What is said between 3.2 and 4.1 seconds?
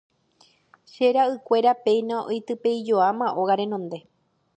óga renonde.